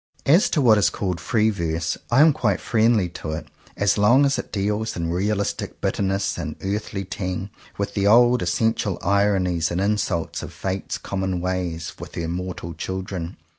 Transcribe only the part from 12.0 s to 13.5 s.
her mortal children.